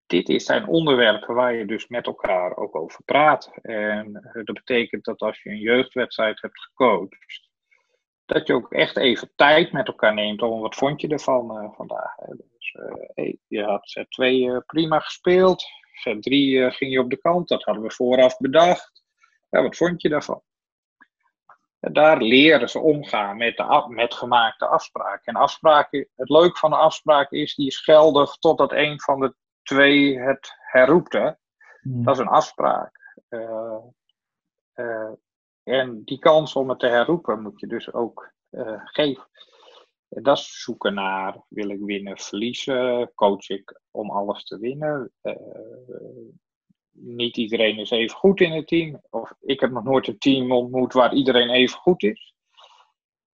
[0.06, 3.52] dit zijn onderwerpen waar je dus met elkaar ook over praat.
[3.62, 7.50] En uh, dat betekent dat als je een jeugdwedstrijd hebt gecoacht,
[8.26, 11.72] dat je ook echt even tijd met elkaar neemt om wat vond je ervan uh,
[11.72, 12.16] vandaag.
[12.16, 12.76] Dus
[13.14, 15.64] hey, je had set 2 prima gespeeld,
[15.94, 19.04] set 3 ging je op de kant, dat hadden we vooraf bedacht.
[19.50, 20.42] Ja, wat vond je daarvan?
[21.80, 25.34] Daar leren ze omgaan met, de, met gemaakte afspraken.
[25.34, 29.36] En afspraken, het leuke van de afspraak is, die is geldig totdat een van de
[29.62, 31.14] twee het herroept.
[31.14, 31.32] Hè?
[31.82, 32.04] Hmm.
[32.04, 33.22] Dat is een afspraak.
[33.30, 33.78] Uh,
[34.76, 35.12] uh,
[35.64, 39.28] en die kans om het te herroepen moet je dus ook uh, geven.
[40.08, 45.12] Dat is zoeken naar, wil ik winnen, verliezen, coach ik om alles te winnen
[47.02, 49.02] niet iedereen is even goed in het team.
[49.10, 52.34] Of ik heb nog nooit een team ontmoet waar iedereen even goed is.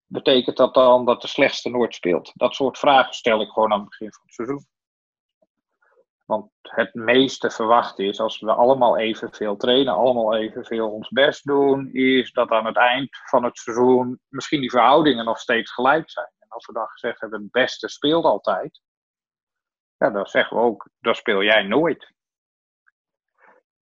[0.05, 2.31] Betekent dat dan dat de slechtste nooit speelt?
[2.33, 4.65] Dat soort vragen stel ik gewoon aan het begin van het seizoen.
[6.25, 11.93] Want het meeste verwacht is, als we allemaal evenveel trainen, allemaal evenveel ons best doen,
[11.93, 16.29] is dat aan het eind van het seizoen misschien die verhoudingen nog steeds gelijk zijn.
[16.39, 18.81] En als we dan gezegd hebben, het beste speelt altijd,
[19.97, 22.13] ja, dan zeggen we ook, dan speel jij nooit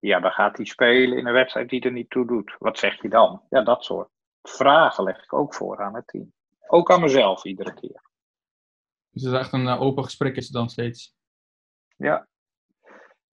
[0.07, 2.55] ja, dan gaat hij spelen in een wedstrijd die er niet toe doet.
[2.59, 3.41] Wat zeg je dan?
[3.49, 4.09] Ja, dat soort
[4.41, 6.33] vragen leg ik ook voor aan het team.
[6.67, 8.01] Ook aan mezelf iedere keer.
[9.09, 11.15] Dus het is echt een eh, open gesprek is het dan steeds?
[11.97, 12.27] Ja.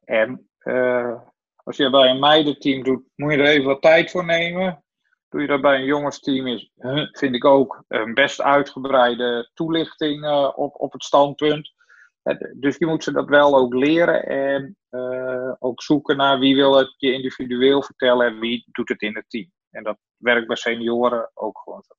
[0.05, 1.21] En uh,
[1.57, 4.85] als je bij een meidenteam doet, moet je er even wat tijd voor nemen.
[5.29, 6.71] Doe je dat bij een jongensteam, is,
[7.13, 11.73] vind ik ook een best uitgebreide toelichting uh, op, op het standpunt.
[12.55, 16.77] Dus je moet ze dat wel ook leren en uh, ook zoeken naar wie wil
[16.77, 19.51] het je individueel vertellen en wie doet het in het team.
[19.71, 21.95] En dat werkt bij senioren ook gewoon zo.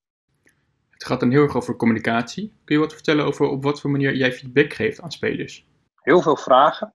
[0.90, 2.60] Het gaat dan heel erg over communicatie.
[2.64, 5.68] Kun je wat vertellen over op wat voor manier jij feedback geeft aan spelers?
[5.96, 6.94] Heel veel vragen.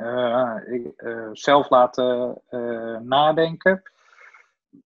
[0.00, 2.42] Uh, ik, uh, zelf laten
[3.02, 3.82] nadenken.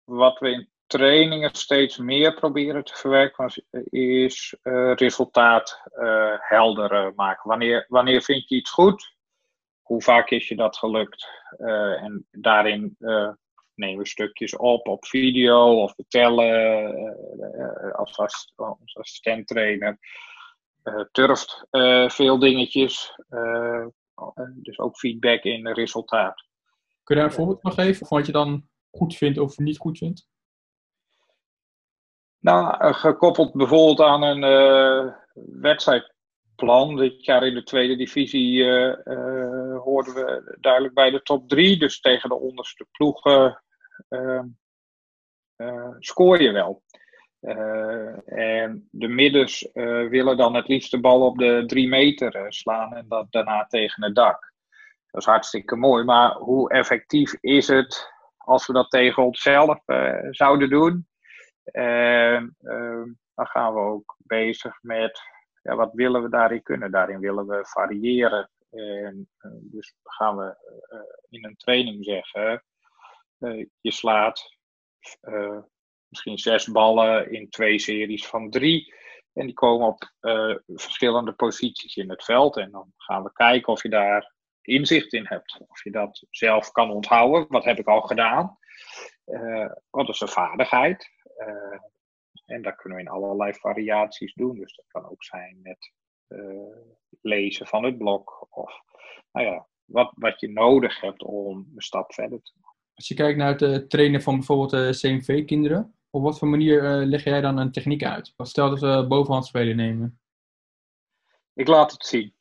[0.03, 7.49] Wat we in trainingen steeds meer proberen te verwerken, is uh, resultaat uh, helder maken.
[7.49, 9.15] Wanneer, wanneer vind je iets goed?
[9.81, 11.27] Hoe vaak is je dat gelukt?
[11.57, 12.95] Uh, en daarin
[13.73, 16.51] nemen we stukjes op op video of vertellen
[17.91, 19.97] als, als, als assistent-trainer.
[21.11, 21.65] turft
[22.07, 23.13] veel dingetjes,
[24.53, 26.47] dus ook feedback in resultaat.
[27.03, 29.77] Kun je daar een voorbeeld van geven van wat je dan goed vindt of niet
[29.77, 30.27] goed vindt?
[32.39, 35.13] Nou, gekoppeld bijvoorbeeld aan een
[35.61, 36.95] wedstrijdplan.
[36.95, 38.63] Dit jaar in de tweede divisie
[39.77, 41.79] hoorden we duidelijk bij de top drie.
[41.79, 43.63] Dus tegen de onderste ploegen
[45.99, 46.83] scoor je wel.
[48.25, 49.69] En de middens
[50.09, 54.03] willen dan het liefst de bal op de drie meter slaan en dat daarna tegen
[54.03, 54.53] het dak.
[55.11, 59.79] Dat is hartstikke mooi, maar hoe effectief is het als we dat tegen onszelf
[60.31, 61.07] zouden doen?
[61.71, 65.21] En dan gaan we ook bezig met
[65.61, 66.91] ja, wat willen we daarin kunnen.
[66.91, 68.49] Daarin willen we variëren.
[68.69, 69.29] En,
[69.61, 70.55] dus gaan we
[71.29, 72.63] in een training zeggen:
[73.81, 74.57] je slaat
[76.07, 78.93] misschien zes ballen in twee series van drie.
[79.33, 80.13] En die komen op
[80.65, 82.57] verschillende posities in het veld.
[82.57, 85.59] En dan gaan we kijken of je daar inzicht in hebt.
[85.67, 87.45] Of je dat zelf kan onthouden.
[87.49, 88.57] Wat heb ik al gedaan?
[89.25, 91.09] Uh, wat is een vaardigheid?
[91.39, 91.79] Uh,
[92.45, 94.57] en dat kunnen we in allerlei variaties doen.
[94.57, 95.91] Dus dat kan ook zijn met
[97.21, 98.47] lezen van het blok.
[98.49, 98.81] Of
[99.31, 102.77] nou ja, wat, wat je nodig hebt om een stap verder te maken.
[102.93, 107.41] Als je kijkt naar het trainen van bijvoorbeeld CMV-kinderen, op wat voor manier leg jij
[107.41, 108.33] dan een techniek uit?
[108.37, 110.19] Stel dat we bovenhand spelen nemen.
[111.53, 112.33] Ik laat het zien.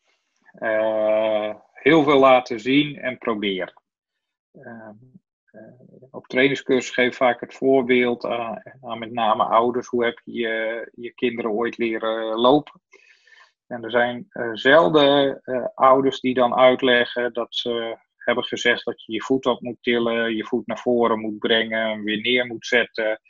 [0.54, 3.82] Uh, heel veel laten zien en proberen.
[4.52, 4.90] Uh,
[6.18, 9.86] op trainingscursus geef vaak het voorbeeld aan, met name ouders.
[9.86, 12.80] Hoe heb je je, kinderen ooit leren lopen?
[13.66, 15.40] En er zijn zelden
[15.74, 20.36] ouders die dan uitleggen dat ze hebben gezegd dat je je voet op moet tillen,
[20.36, 23.20] je voet naar voren moet brengen, weer neer moet zetten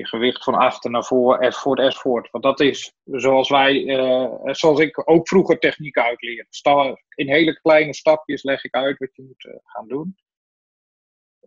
[0.00, 2.30] je gewicht van achter naar voren, enzovoort, enzovoort.
[2.30, 6.46] Want dat is zoals wij, uh, zoals ik ook vroeger techniek uitleer.
[7.14, 10.16] In hele kleine stapjes leg ik uit wat je moet gaan doen.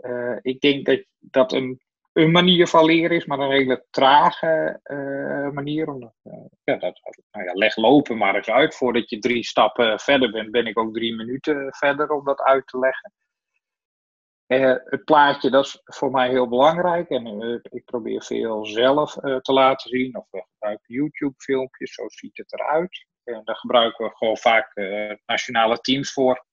[0.02, 1.82] Uh, ik denk dat dat een,
[2.14, 4.80] een manier van leren is, maar een hele trage
[5.54, 5.88] manier.
[5.88, 6.14] Omdat,
[6.64, 7.00] ja, dat,
[7.32, 8.76] nou ja, leg lopen maar eens uit.
[8.76, 12.68] Voordat je drie stappen verder bent, ben ik ook drie minuten verder om dat uit
[12.68, 13.14] te leggen.
[14.90, 17.10] Het plaatje, dat is voor mij heel belangrijk.
[17.10, 20.18] En ik probeer veel zelf te laten zien.
[20.18, 23.06] Of we gebruiken YouTube-filmpjes, zo ziet het eruit.
[23.24, 24.76] En daar gebruiken we gewoon vaak
[25.26, 26.46] nationale teams voor.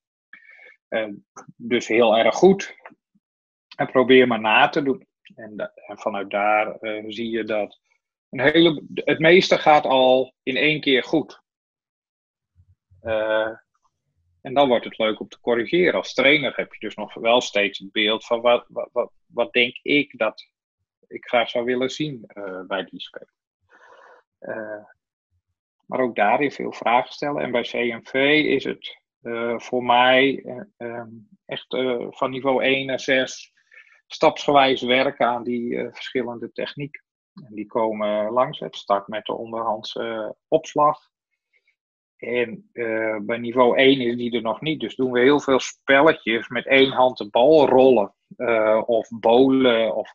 [1.56, 2.74] dus heel erg goed.
[3.80, 5.06] En probeer maar na te doen.
[5.34, 7.80] En, vanuit daar zie je dat
[8.30, 11.42] een hele, het meeste gaat al in één keer goed.
[14.40, 15.94] En dan wordt het leuk om te corrigeren.
[15.94, 19.78] Als trainer heb je dus nog wel steeds het beeld van wat, wat, wat, denk
[19.82, 20.46] ik dat
[21.06, 23.34] ik graag zou willen zien uh, bij die speler.
[25.86, 27.42] Maar ook daarin veel vragen stellen.
[27.42, 28.14] En bij CMV
[28.44, 28.98] is het
[29.56, 30.44] voor mij
[31.46, 31.66] echt
[32.10, 33.52] van niveau 1 naar 6
[34.12, 37.04] stapsgewijs werken aan die verschillende technieken.
[37.34, 38.58] En die komen langs.
[38.58, 40.98] Het start met de onderhandse opslag.
[42.16, 44.80] En uh, bij niveau 1 is die er nog niet.
[44.80, 48.14] Dus doen we heel veel spelletjes met één hand de bal rollen.
[48.86, 49.94] Of bowlen.
[49.94, 50.12] Of,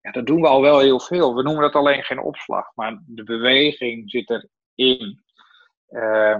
[0.00, 1.34] ja, dat doen we al wel heel veel.
[1.34, 2.74] We noemen dat alleen geen opslag.
[2.74, 5.22] Maar de beweging zit erin.
[5.90, 6.38] Uh,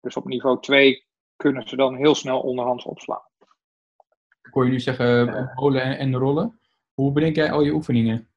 [0.00, 3.27] dus op niveau 2 kunnen ze dan heel snel onderhands opslaan.
[4.48, 6.60] Ik hoor je nu zeggen bowlen en, en rollen.
[6.94, 8.28] Hoe bedenk jij al je oefeningen?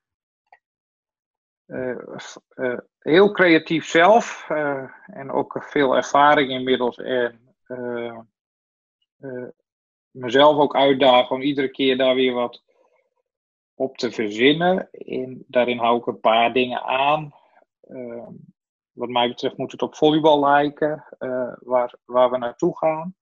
[1.66, 4.50] Uh, heel creatief zelf
[5.06, 6.98] en ook veel ervaring inmiddels.
[6.98, 7.56] En
[10.12, 12.64] mezelf ook uitdagen om iedere keer daar weer wat
[13.74, 14.90] op te verzinnen.
[14.92, 17.34] En daarin hou ik een paar dingen aan.
[18.92, 21.06] wat mij betreft moet het op volleybal lijken,
[21.60, 23.16] waar, waar we naartoe gaan.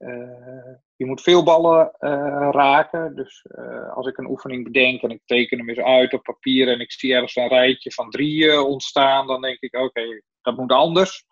[0.00, 3.14] Uh, je moet veel ballen uh, raken.
[3.14, 6.68] Dus uh, als ik een oefening bedenk en ik teken hem eens uit op papier
[6.68, 10.72] en ik zie ergens een rijtje van drie ontstaan, dan denk ik: oké, dat moet
[10.72, 11.24] anders.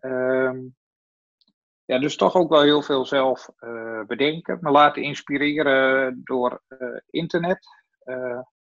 [0.00, 0.58] Ehm,
[1.84, 3.48] ja, dus toch ook wel heel veel zelf
[4.06, 4.58] bedenken.
[4.60, 6.62] Me laten inspireren door
[7.10, 7.66] internet.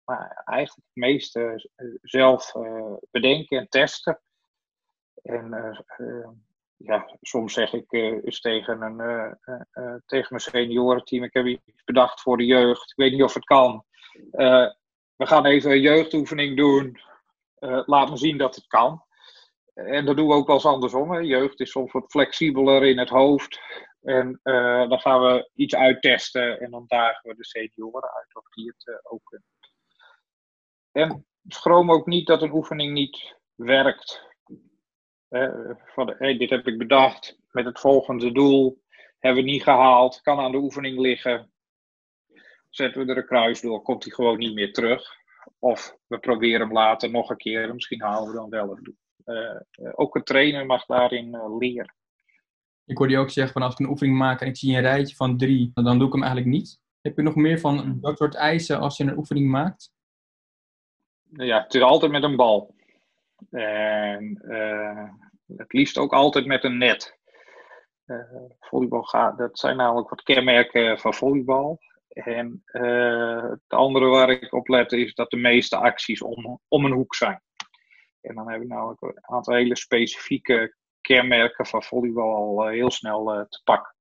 [0.04, 1.68] maar eigenlijk het meeste
[2.02, 2.52] zelf
[3.10, 4.20] bedenken en testen.
[5.22, 5.50] En
[6.82, 11.84] ja, soms zeg ik uh, eens tegen, een, uh, tegen mijn seniorenteam: Ik heb iets
[11.84, 12.90] bedacht voor de jeugd.
[12.90, 13.84] Ik weet niet of het kan.
[15.16, 17.00] we gaan even een jeugdoefening doen.
[17.86, 19.04] laat me zien dat het kan.
[19.74, 21.12] En dat doen we ook wel eens andersom.
[21.12, 21.18] Hè.
[21.18, 23.60] Jeugd is soms wat flexibeler in het hoofd.
[24.00, 24.40] En
[24.88, 29.00] dan gaan we iets uittesten en dan dagen we de senioren uit of die het
[29.02, 29.48] ook kunnen.
[30.92, 34.29] En schroom ook niet dat een oefening niet werkt
[35.84, 38.82] van, hey, dit heb ik bedacht met het volgende doel.
[39.18, 41.52] Hebben we niet gehaald, kan aan de oefening liggen.
[42.68, 45.18] Zetten we er een kruis door, komt hij gewoon niet meer terug.
[45.58, 48.96] Of we proberen hem later nog een keer, misschien halen we dan wel het doel.
[49.94, 51.94] ook een trainer mag daarin leren.
[52.84, 54.82] Ik hoorde je ook zeggen van als ik een oefening maak en ik zie een
[54.82, 56.80] rijtje van drie, dan doe ik hem eigenlijk niet.
[57.00, 59.92] Heb je nog meer van dat soort eisen als je een oefening maakt?
[61.32, 62.74] Ja, het is altijd met een bal.
[63.50, 65.08] En uh,
[65.56, 67.18] het liefst ook altijd met een net.
[68.06, 68.18] Uh,
[68.60, 71.78] volleybal gaat, dat zijn namelijk wat kenmerken van volleybal.
[72.08, 76.84] En uh, het andere waar ik op let is dat de meeste acties om, om
[76.84, 77.42] een hoek zijn.
[78.20, 83.46] En dan heb ik namelijk een aantal hele specifieke kenmerken van volleybal al heel snel
[83.48, 83.94] te pakken.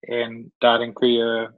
[0.00, 1.52] en daarin kun je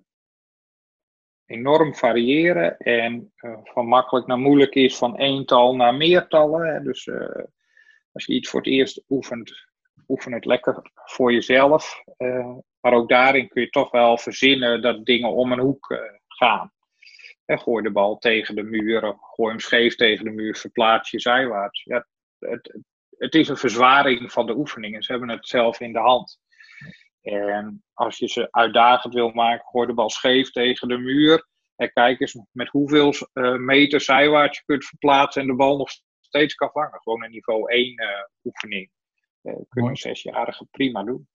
[1.50, 6.74] enorm variëren en uh, van makkelijk naar moeilijk is, van eental naar meertallen.
[6.74, 6.82] Hè.
[6.82, 7.44] Dus uh,
[8.12, 9.68] als je iets voor het eerst oefent,
[10.08, 12.02] oefen het lekker voor jezelf.
[12.18, 16.72] Uh, maar ook daarin kun je toch wel verzinnen dat dingen om een hoek gaan.
[17.46, 21.82] Gooi de bal tegen de muur, gooi hem scheef tegen de muur, verplaats je zijwaarts.
[21.84, 22.06] Ja,
[22.38, 22.78] het,
[23.18, 25.02] het is een verzwaring van de oefeningen.
[25.02, 26.38] Ze hebben het zelf in de hand.
[27.22, 31.48] En als je ze uitdagend wil maken, gooi de bal scheef tegen de muur.
[31.76, 35.90] En kijk eens met hoeveel uh, meter zijwaarts je kunt verplaatsen en de bal nog
[36.20, 37.00] steeds kan vangen.
[37.02, 38.90] Gewoon een niveau 1 uh, eh, oefening.
[39.42, 41.28] Uh, kunnen een zesjarige prima doen.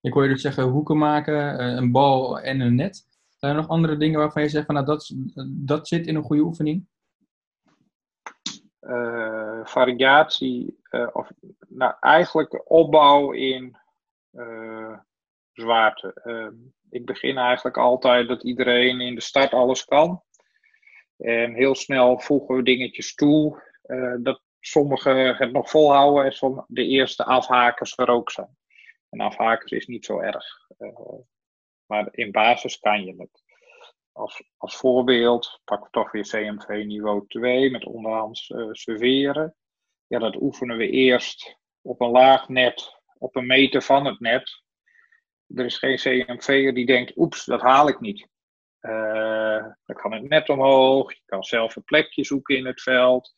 [0.00, 3.06] Ik hoor je dus zeggen hoeken maken, een bal en een net.
[3.36, 5.12] Zijn er nog andere dingen waarvan je zegt van nou dat,
[5.48, 6.90] dat zit in een goede oefening?
[9.64, 10.78] variatie,
[11.12, 11.30] of
[11.68, 13.76] nou eigenlijk opbouw in
[15.52, 16.12] zwaarte.
[16.24, 16.54] Ehm,
[16.90, 20.22] ik begin eigenlijk altijd dat iedereen in de start alles kan.
[21.16, 23.62] En heel snel voegen we dingetjes toe.
[23.86, 28.56] Uh, dat sommigen het nog volhouden en sommige de eerste afhakers er ook zijn.
[29.10, 30.44] En afhakers is niet zo erg.
[30.78, 31.18] Uh,
[31.86, 33.42] maar in basis kan je het.
[34.12, 39.54] Als, als voorbeeld pakken we toch weer CMV niveau 2 met onderhands uh, serveren.
[40.06, 44.62] Ja, dat oefenen we eerst op een laag net, op een meter van het net
[45.54, 48.30] er is geen CMV'er die denkt, oeps, dat haal ik niet.
[48.80, 53.34] Uh, dan kan het net omhoog, je kan zelf een plekje zoeken in het veld.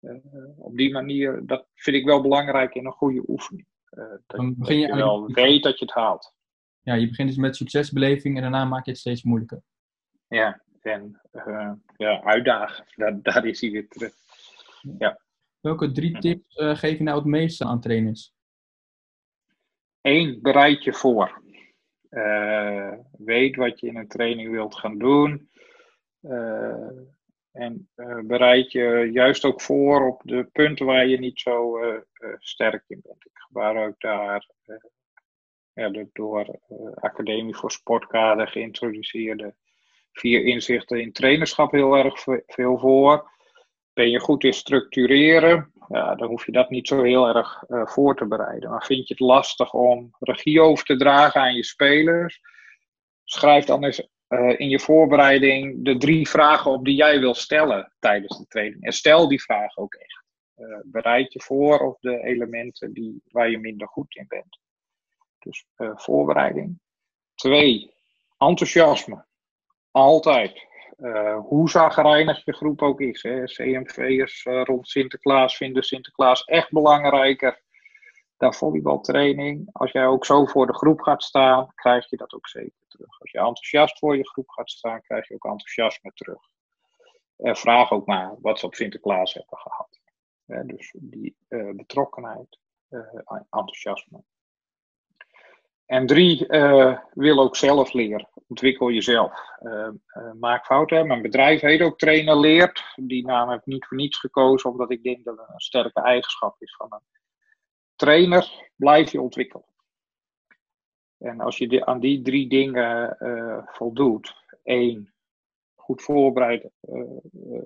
[0.00, 0.14] Uh,
[0.56, 3.66] op die manier, dat vind ik wel belangrijk in een goede oefening.
[3.90, 6.34] Uh, dat, begin je, wel weet dat je het haalt.
[6.82, 9.62] Ja, je begint dus met succesbeleving en daarna maak je het steeds moeilijker.
[10.28, 11.20] Ja, en
[11.96, 14.12] ja, uitdagen, daar, daar is hij weer terug.
[14.98, 15.20] Ja.
[15.60, 18.32] Welke drie tips geef je nou het meeste aan trainers?
[20.00, 21.42] Eén, bereid je voor.
[22.10, 25.50] Uh, weet wat je in een training wilt gaan doen.
[26.22, 26.90] Uh,
[27.52, 31.78] en uh, bereid je juist ook voor op de punten waar je niet zo
[32.38, 33.26] sterk in bent.
[33.26, 34.46] Ik gebruik daar
[35.72, 36.58] ja, de door
[36.94, 39.54] Academie voor Sportkader geïntroduceerde
[40.12, 43.30] vier inzichten in trainerschap heel erg veel voor.
[43.92, 47.86] Ben je goed in structureren, ja, dan hoef je dat niet zo heel erg uh,
[47.86, 48.70] voor te bereiden.
[48.70, 52.40] Maar vind je het lastig om regie over te dragen aan je spelers?
[53.24, 57.92] Schrijf dan eens uh, in je voorbereiding de drie vragen op die jij wil stellen
[57.98, 58.82] tijdens de training.
[58.82, 60.24] En stel die vragen ook echt.
[60.56, 64.58] Uh, bereid je voor op de elementen die, waar je minder goed in bent.
[65.38, 66.80] Dus voorbereiding.
[67.34, 67.94] Twee,
[68.38, 69.24] enthousiasme.
[69.90, 70.68] Altijd.
[71.02, 73.22] Uh, hoe zagrijnig je groep ook is.
[73.22, 73.44] Hè.
[73.44, 77.62] CMV'ers uh, rond Sinterklaas vinden Sinterklaas echt belangrijker
[78.36, 79.68] dan volleybaltraining.
[79.72, 83.20] Als jij ook zo voor de groep gaat staan, krijg je dat ook zeker terug.
[83.20, 86.40] Als je enthousiast voor je groep gaat staan, krijg je ook enthousiasme terug.
[87.36, 90.00] En vraag ook maar wat ze op Sinterklaas hebben gehad.
[90.66, 92.58] dus die uh, betrokkenheid,
[93.50, 94.22] enthousiasme.
[95.90, 98.28] En drie, uh, wil ook zelf leren.
[98.48, 99.32] Ontwikkel jezelf.
[99.62, 101.06] Uh, uh, maak fouten.
[101.06, 102.84] Mijn bedrijf heet ook trainer leert.
[102.96, 106.00] Die naam heb ik niet voor niets gekozen, omdat ik denk dat het een sterke
[106.00, 107.20] eigenschap is van een
[107.96, 108.70] trainer.
[108.76, 109.64] Blijf je ontwikkelen.
[111.18, 113.16] En als je aan die drie dingen
[113.66, 114.34] voldoet.
[114.62, 115.12] één,
[115.74, 116.70] goed voorbereid,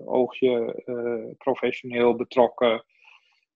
[0.05, 0.83] oogje
[1.37, 2.83] professioneel betrokken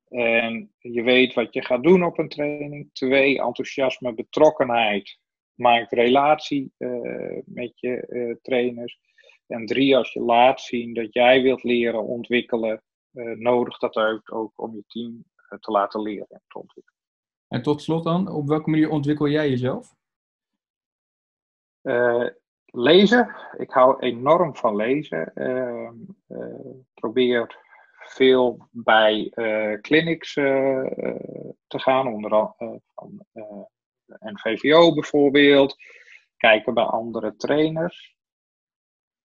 [0.09, 2.89] en je weet wat je gaat doen op een training.
[2.93, 5.17] Twee, enthousiasme, betrokkenheid.
[5.53, 8.99] Maakt relatie uh, met je uh, trainers.
[9.47, 12.83] En drie, als je laat zien dat jij wilt leren ontwikkelen,
[13.13, 15.23] uh, nodig dat uit ook om je team
[15.59, 16.99] te laten leren en te ontwikkelen.
[17.47, 19.97] En tot slot dan, op welke manier ontwikkel jij jezelf?
[22.65, 23.35] lezen.
[23.57, 25.33] Ik hou enorm van lezen.
[26.93, 27.57] Probeer
[28.09, 30.85] veel bij uh, clinics uh,
[31.67, 33.25] te gaan, onder andere van
[34.19, 35.75] NVVO bijvoorbeeld.
[36.37, 38.15] Kijken bij andere trainers.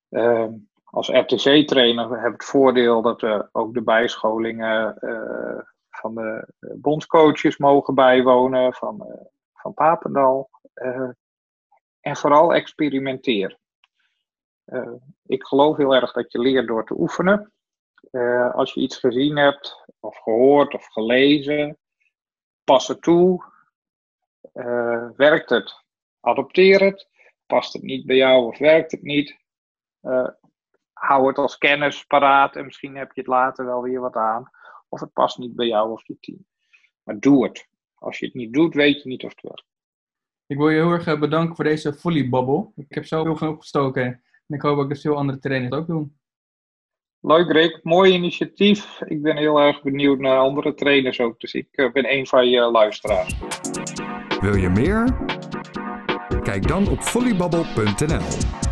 [0.09, 0.53] Ehm,
[0.85, 4.97] als RTC-trainer heb ik het voordeel dat we ook de bijscholingen
[5.91, 9.07] van de bondscoaches mogen bijwonen, van,
[9.55, 10.51] van Papendal.
[12.01, 13.59] en vooral experimenteer.
[15.27, 17.53] ik geloof heel erg dat je leert door te oefenen.
[18.53, 21.79] Als je iets gezien hebt, of gehoord of gelezen,
[22.65, 23.45] pas het toe.
[25.17, 25.85] werkt het?
[26.21, 27.09] Adopteer het.
[27.47, 29.37] Past het niet bij jou of werkt het niet?
[31.05, 34.51] hou het als kennis paraat en misschien heb je het later wel weer wat aan.
[34.89, 36.47] Of het past niet bij jou of je team.
[37.03, 37.69] Maar doe het.
[37.95, 39.65] Als je het niet doet, weet je niet of het werkt.
[40.47, 42.73] Ik wil je heel erg eh, bedanken voor deze volleybabbel.
[42.77, 44.05] Ik heb zo heel veel opgestoken.
[44.47, 46.19] En ik hoop ook dat veel andere trainers ook doen.
[47.27, 49.01] Leuk Rick, mooi initiatief.
[49.05, 51.41] Ik ben heel erg benieuwd naar andere trainers ook.
[51.41, 53.35] Dus ik eh, ben een van je luisteraars.
[54.41, 55.17] Wil je meer?
[56.43, 58.64] Kijk dan op volleybabbel.nl